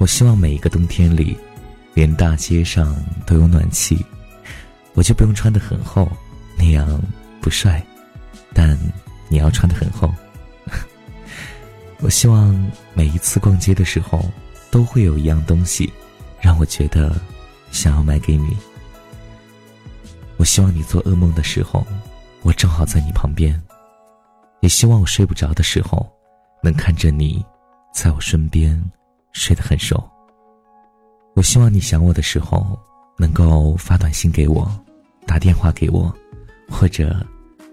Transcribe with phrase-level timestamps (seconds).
[0.00, 1.36] 我希望每一个冬天里，
[1.92, 2.96] 连大街上
[3.26, 4.02] 都有暖气，
[4.94, 6.10] 我就不用穿得很厚，
[6.56, 6.98] 那样
[7.38, 7.84] 不帅。
[8.54, 8.78] 但
[9.28, 10.10] 你要穿得很厚。
[12.00, 12.58] 我希望
[12.94, 14.24] 每一次逛街的时候，
[14.70, 15.92] 都会有一样东西，
[16.40, 17.14] 让我觉得
[17.70, 18.56] 想要买给你。
[20.38, 21.86] 我希望你做噩梦的时候，
[22.40, 23.60] 我正好在你旁边。
[24.60, 26.10] 也希望我睡不着的时候，
[26.62, 27.44] 能看着你，
[27.92, 28.82] 在我身边，
[29.32, 30.02] 睡得很熟。
[31.34, 32.78] 我希望你想我的时候，
[33.16, 34.70] 能够发短信给我，
[35.26, 36.12] 打电话给我，
[36.68, 37.24] 或者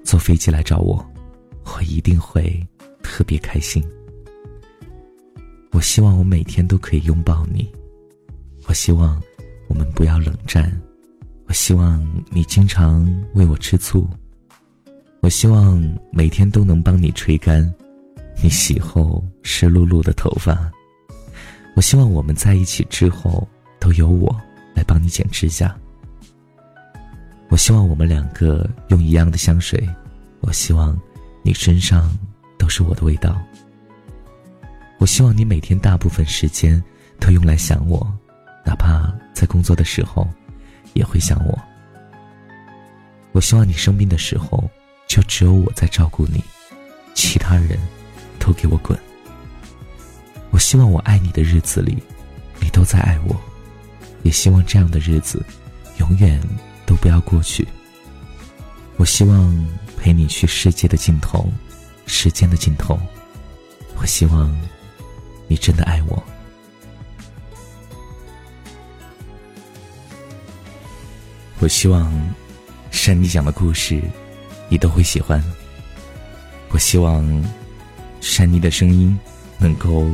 [0.03, 1.05] 坐飞机来找我，
[1.65, 2.65] 我一定会
[3.01, 3.83] 特别开心。
[5.71, 7.69] 我希望我每天都可以拥抱你，
[8.67, 9.21] 我希望
[9.67, 10.71] 我们不要冷战，
[11.47, 14.07] 我希望你经常为我吃醋。
[15.21, 17.73] 我希望每天都能帮你吹干
[18.41, 20.71] 你洗后湿漉漉的头发。
[21.77, 23.47] 我希望我们在一起之后
[23.79, 24.35] 都由我
[24.75, 25.77] 来帮你剪指甲。
[27.49, 29.87] 我希望我们两个用一样的香水。
[30.39, 30.99] 我希望
[31.43, 32.17] 你身上
[32.57, 33.39] 都是我的味道。
[34.97, 36.83] 我希望你每天大部分时间
[37.19, 38.11] 都用来想我，
[38.65, 40.27] 哪怕在工作的时候
[40.95, 41.55] 也会想我。
[43.33, 44.67] 我希望你生病的时候。
[45.07, 46.43] 就只有我在照顾你，
[47.13, 47.79] 其他人
[48.39, 48.99] 都给我滚。
[50.49, 51.97] 我希望我爱你的日子里，
[52.59, 53.35] 你都在爱我，
[54.23, 55.43] 也希望这样的日子
[55.99, 56.41] 永远
[56.85, 57.67] 都不要过去。
[58.95, 61.51] 我希望陪你去世界的尽头，
[62.05, 62.99] 时间的尽头。
[63.97, 64.55] 我希望
[65.47, 66.23] 你真的爱我。
[71.59, 72.11] 我希望
[72.91, 74.01] 山妮讲的故事。
[74.69, 75.41] 你都会喜欢。
[76.71, 77.25] 我希望
[78.19, 79.17] 珊妮的声音
[79.57, 80.05] 能够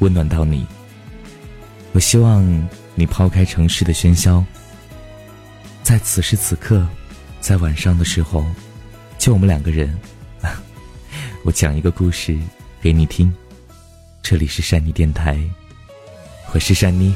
[0.00, 0.66] 温暖到你。
[1.92, 4.44] 我希望你抛开城市的喧嚣，
[5.82, 6.86] 在此时此刻，
[7.40, 8.44] 在晚上的时候，
[9.18, 9.98] 就我们两个人，
[11.44, 12.38] 我讲一个故事
[12.80, 13.32] 给你听。
[14.22, 15.38] 这里是善妮电台，
[16.52, 17.14] 我是善妮。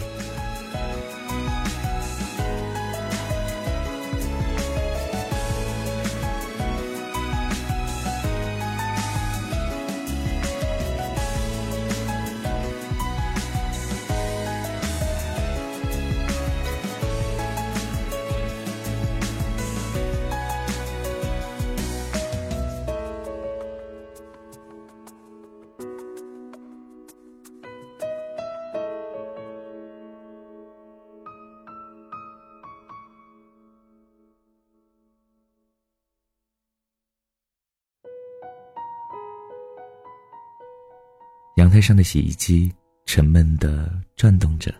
[41.64, 42.70] 阳台上的洗衣机
[43.06, 44.70] 沉闷的转动着，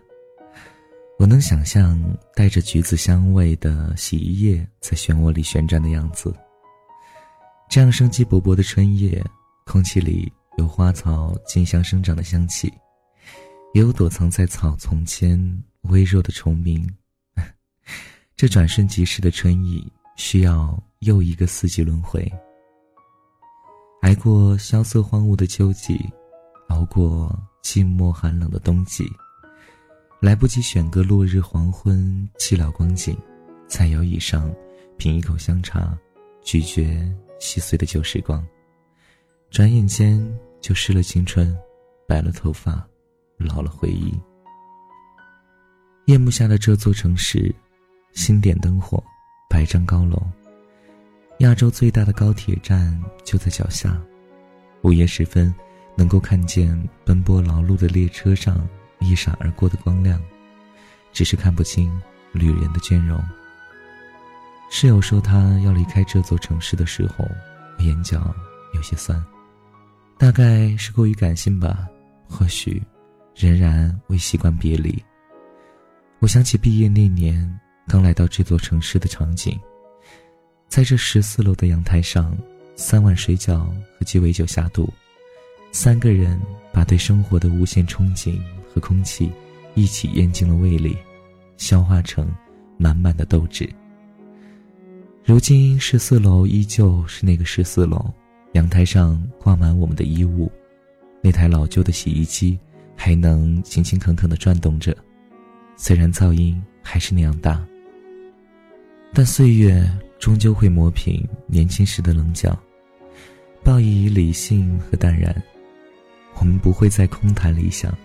[1.19, 1.99] 我能想象
[2.34, 6.37] 带着橘子香味的洗衣液在漩涡里旋转的样子。
[7.71, 9.25] 这样生机勃勃的春夜，
[9.65, 12.71] 空气里有花草竞相生长的香气，
[13.73, 15.41] 也有躲藏在草丛间
[15.84, 16.87] 微弱的虫鸣。
[18.37, 22.31] 这转瞬即逝的春意，需要又一个四季轮回。
[24.03, 25.99] 挨过萧瑟荒芜的秋季。
[26.75, 27.32] 熬过
[27.62, 29.09] 寂寞寒冷的冬季，
[30.21, 33.17] 来不及选个落日黄昏寂寥光景，
[33.69, 34.53] 在摇椅上
[34.99, 35.97] 品一口香茶，
[36.43, 36.85] 咀嚼
[37.38, 38.44] 细碎的旧时光，
[39.50, 40.21] 转眼间
[40.61, 41.56] 就失了青春，
[42.09, 42.85] 白了头发，
[43.38, 44.12] 老了回忆。
[46.06, 47.55] 夜幕下的这座城市，
[48.15, 49.03] 星点灯火，
[49.49, 50.20] 百丈高楼，
[51.38, 53.97] 亚洲最大的高铁站就在脚下，
[54.82, 55.55] 午夜时分。
[55.96, 58.69] 能够看见奔波劳碌的列车上
[59.00, 60.20] 一闪而过的光亮，
[61.12, 61.91] 只是看不清
[62.32, 63.23] 旅人的倦容。
[64.70, 67.25] 室友说他要离开这座城市的时候，
[67.79, 68.35] 眼角
[68.75, 69.23] 有些酸，
[70.19, 71.87] 大概是过于感性吧，
[72.29, 72.82] 或许
[73.37, 75.00] 仍然未习惯别离。
[76.19, 79.61] 我想起毕业那年刚来到这座城市的场景，
[80.67, 82.37] 在这十四楼的阳台上，
[82.75, 84.93] 三碗水饺和鸡尾酒下肚。
[85.75, 86.41] 三个人
[86.73, 88.41] 把对生活的无限憧憬
[88.73, 89.29] 和空气
[89.75, 90.97] 一起咽进了胃里，
[91.56, 92.32] 消化成
[92.76, 93.69] 满满的斗志。
[95.25, 98.09] 如今十四楼依旧是那个十四楼，
[98.53, 100.49] 阳台上挂满我们的衣物，
[101.21, 102.56] 那台老旧的洗衣机
[102.94, 104.97] 还能勤勤恳恳地转动着，
[105.77, 107.61] 虽然噪音还是那样大，
[109.12, 109.85] 但岁月
[110.20, 112.56] 终究会磨平年轻时的棱角，
[113.65, 115.35] 报以理性和淡然。
[116.38, 117.96] 我们不会再空谈理想，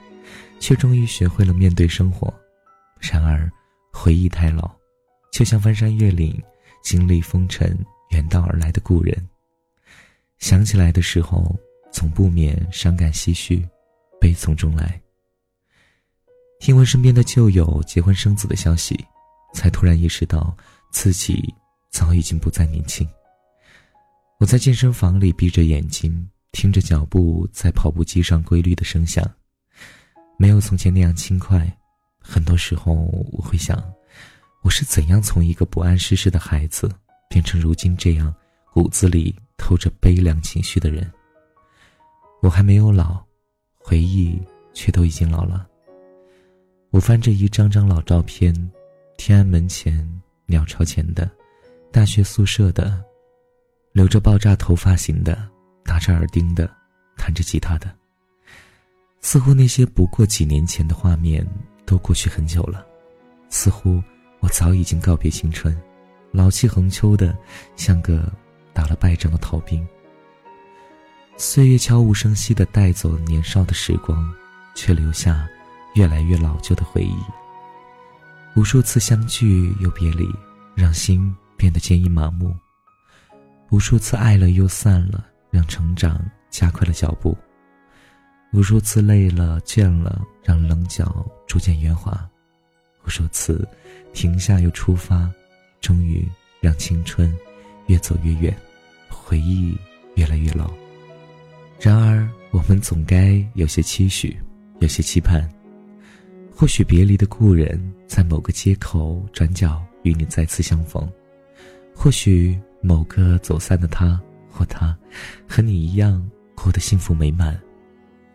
[0.60, 2.34] 却终于学会了面对生活。
[3.00, 3.52] 然而，
[3.92, 4.72] 回忆太老，
[5.32, 6.42] 就像翻山越岭、
[6.84, 7.78] 经历风尘、
[8.12, 9.30] 远道而来的故人。
[10.38, 11.54] 想起来的时候，
[11.92, 13.68] 总不免伤感唏嘘，
[14.22, 15.02] 悲从中来。
[16.60, 18.98] 听闻身边的旧友结婚生子的消息，
[19.54, 20.56] 才突然意识到
[20.92, 21.54] 自己
[21.90, 23.08] 早已经不再年轻。
[24.40, 29.24] 我在健身房里闭着眼睛，听着脚步在跑步机上规律的声响，
[30.38, 31.72] 没有从前那样轻快。
[32.20, 32.94] 很多时候，
[33.32, 33.82] 我会想，
[34.64, 36.90] 我是怎样从一个不谙世事的孩子，
[37.30, 38.34] 变成如今这样
[38.74, 41.10] 骨子里透着悲凉情绪的人？
[42.42, 43.24] 我还没有老，
[43.78, 44.42] 回忆
[44.74, 45.68] 却都已经老了。
[46.92, 48.54] 我翻着一张张老照片，
[49.18, 50.08] 天安门前、
[50.46, 51.30] 鸟巢前的，
[51.92, 53.04] 大学宿舍的，
[53.92, 55.48] 留着爆炸头发型的，
[55.90, 56.70] 打着耳钉的，
[57.18, 57.92] 弹着吉他的。
[59.22, 61.44] 似乎那些不过几年前的画面
[61.84, 62.86] 都过去很久了，
[63.50, 64.00] 似乎
[64.40, 65.76] 我早已经告别青春，
[66.32, 67.36] 老气横秋的，
[67.76, 68.32] 像个
[68.72, 69.84] 打了败仗的逃兵。
[71.38, 74.32] 岁月悄无声息的带走年少的时光，
[74.76, 75.50] 却留下。
[75.96, 77.18] 越来越老旧的回忆，
[78.56, 80.30] 无数次相聚又别离，
[80.76, 82.52] 让心变得坚硬麻木；
[83.72, 87.36] 无数次爱了又散了，让成长加快了脚步；
[88.54, 92.14] 无数次累了倦了，让棱角逐渐圆滑；
[93.06, 93.68] 无数次
[94.14, 95.32] 停下又出发，
[95.82, 96.28] 终于
[96.62, 97.36] 让青春
[97.88, 98.56] 越走越远，
[99.10, 99.78] 回忆
[100.16, 100.72] 越来越老。
[101.80, 104.38] 然而，我们总该有些期许，
[104.80, 105.50] 有些期盼。
[106.54, 111.08] 或许别离的故人，在某个街口转角与你再次相逢；
[111.96, 114.98] 或许某个走散的他或他，
[115.48, 117.54] 和你一样过得幸福美满；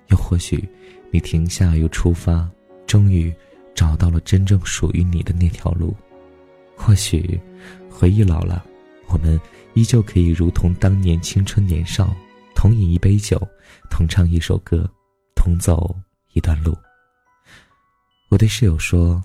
[0.08, 0.68] 又或许，
[1.10, 2.48] 你停下又出发，
[2.86, 3.34] 终于
[3.74, 5.94] 找到了真正属于你的那条路。
[6.76, 7.40] 或许，
[7.90, 8.64] 回忆老了，
[9.08, 9.40] 我们
[9.74, 12.14] 依旧可以如同当年青春年少，
[12.54, 13.40] 同饮一杯酒，
[13.90, 14.88] 同唱一首歌，
[15.34, 15.94] 同走
[16.32, 16.76] 一段路。
[18.30, 19.22] 我对室友说：“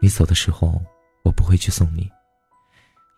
[0.00, 0.80] 你走的时候，
[1.22, 2.08] 我不会去送你，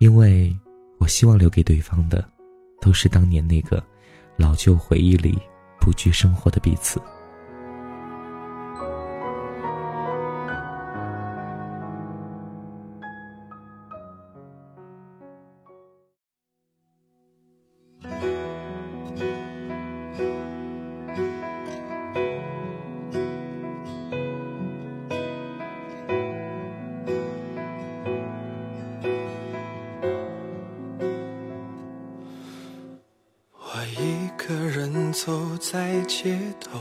[0.01, 0.57] 因为
[0.99, 2.29] 我希望留给对方的，
[2.81, 3.83] 都是当年那个
[4.37, 5.39] 老旧回忆里
[5.79, 7.01] 不惧生活的彼此。”
[35.61, 36.81] 在街头，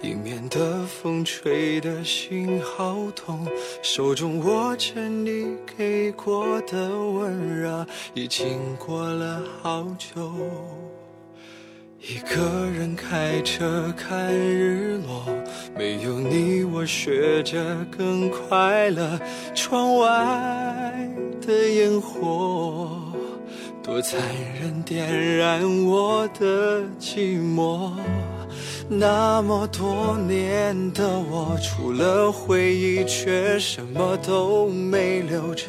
[0.00, 3.44] 迎面的风吹得心好痛，
[3.82, 10.32] 手中握着你给过的温热，已经过了好久。
[11.98, 15.26] 一个人开车看日落，
[15.76, 19.20] 没有你我学着更快乐。
[19.52, 21.10] 窗外
[21.44, 23.11] 的烟火。
[23.82, 24.20] 多残
[24.60, 27.90] 忍，点燃我的寂寞。
[28.88, 35.64] 那么多年的我，除了回忆，却什么都没留着。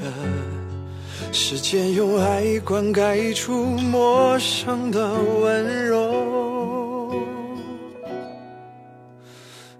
[1.32, 7.12] 时间用爱灌溉出陌生的温柔。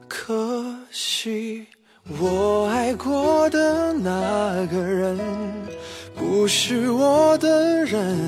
[0.08, 1.68] 可惜，
[2.20, 5.43] 我爱过的那个人。
[6.44, 8.20] 不是我的人，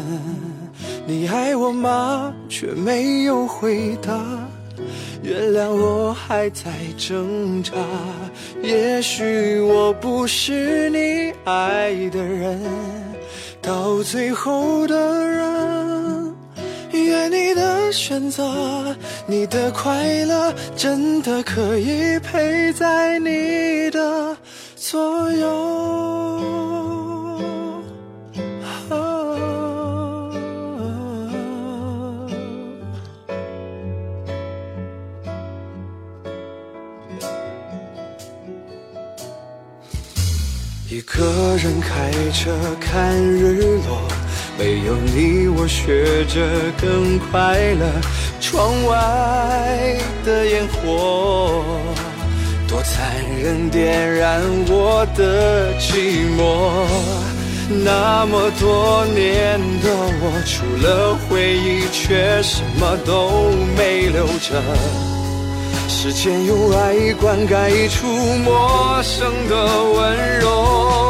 [1.05, 2.33] 你爱我吗？
[2.47, 4.17] 却没有回答。
[5.21, 7.73] 原谅我还在挣扎，
[8.63, 12.57] 也许我不是你爱的人，
[13.61, 14.95] 到最后的
[15.27, 16.33] 人。
[16.93, 18.95] 愿你的选择，
[19.27, 24.37] 你的快乐，真的可以陪在你的
[24.77, 26.74] 左右。
[41.95, 44.01] 开车看日落，
[44.59, 46.45] 没有你我学着
[46.81, 47.85] 更快乐。
[48.41, 51.63] 窗外的烟火
[52.67, 56.85] 多残忍，点燃我的寂寞。
[57.85, 64.61] 那么多年的我，除了回忆，却什么都没留着。
[65.87, 68.05] 时间用爱灌溉出
[68.43, 69.55] 陌生的
[69.93, 71.04] 温柔。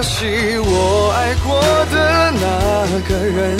[0.00, 1.60] 可惜我爱过
[1.92, 3.58] 的那个人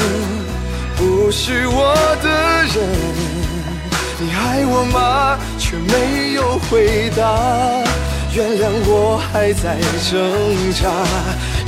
[0.97, 2.29] 不是我的
[2.65, 2.77] 人，
[4.19, 5.39] 你爱我吗？
[5.59, 7.21] 却没有回答。
[8.33, 9.77] 原谅我还在
[10.09, 10.89] 挣扎，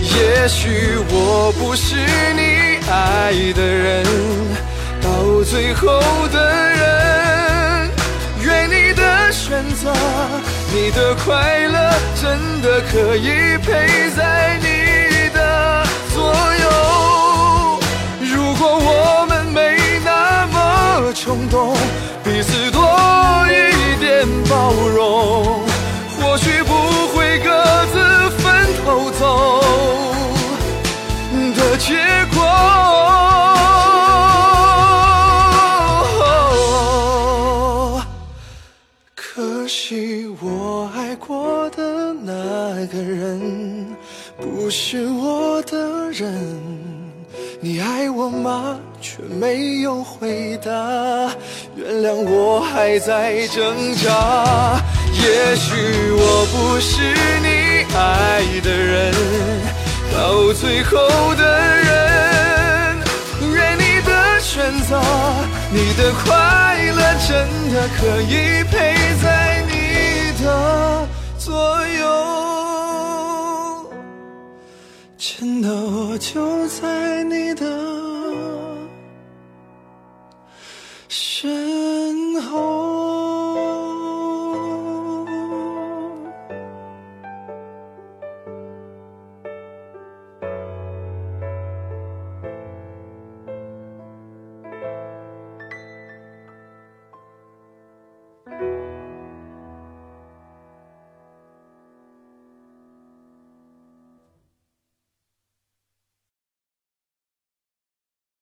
[0.00, 1.97] 也许我不是
[2.35, 4.07] 你爱的人，
[5.02, 6.00] 到最后
[6.33, 7.91] 的人，
[8.41, 9.93] 愿你的选择，
[10.75, 17.79] 你的快乐，真的可以陪在你的左右。
[18.21, 21.76] 如果我们没那么冲动，
[22.25, 22.81] 彼此多
[23.49, 25.61] 一点包容。
[26.19, 26.62] 或许
[44.75, 46.33] 是我的人。
[47.61, 48.81] 你爱我吗？
[49.02, 50.73] 却没有回答。
[51.76, 54.83] 原谅我还在挣扎。
[55.12, 55.75] 也许
[56.12, 57.02] 我不是
[57.43, 59.12] 你爱的人，
[60.17, 60.97] 到最后
[61.35, 61.45] 的
[61.76, 62.97] 人。
[63.52, 64.99] 愿你的选择，
[65.71, 66.33] 你的快
[66.97, 71.01] 乐，真的可以陪在你的
[76.12, 77.72] 我就在你的。